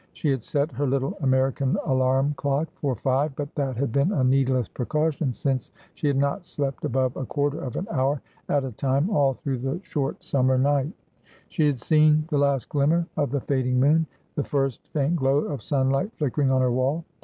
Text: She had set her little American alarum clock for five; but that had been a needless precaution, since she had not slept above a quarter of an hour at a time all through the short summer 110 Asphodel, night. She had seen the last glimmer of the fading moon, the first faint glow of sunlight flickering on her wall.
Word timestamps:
She 0.13 0.29
had 0.29 0.43
set 0.43 0.71
her 0.71 0.87
little 0.87 1.15
American 1.21 1.77
alarum 1.85 2.33
clock 2.33 2.69
for 2.71 2.95
five; 2.95 3.35
but 3.35 3.53
that 3.53 3.77
had 3.77 3.91
been 3.91 4.11
a 4.11 4.23
needless 4.23 4.67
precaution, 4.67 5.31
since 5.31 5.69
she 5.93 6.07
had 6.07 6.17
not 6.17 6.47
slept 6.47 6.85
above 6.85 7.15
a 7.15 7.23
quarter 7.27 7.61
of 7.61 7.75
an 7.75 7.85
hour 7.91 8.19
at 8.49 8.63
a 8.65 8.71
time 8.71 9.11
all 9.11 9.35
through 9.35 9.59
the 9.59 9.79
short 9.83 10.23
summer 10.23 10.55
110 10.55 10.71
Asphodel, 10.71 10.85
night. 10.85 11.33
She 11.49 11.67
had 11.67 11.79
seen 11.79 12.25
the 12.31 12.39
last 12.39 12.67
glimmer 12.69 13.05
of 13.15 13.29
the 13.29 13.41
fading 13.41 13.79
moon, 13.79 14.07
the 14.33 14.43
first 14.43 14.87
faint 14.87 15.17
glow 15.17 15.37
of 15.37 15.61
sunlight 15.61 16.11
flickering 16.17 16.49
on 16.49 16.61
her 16.61 16.71
wall. 16.71 17.05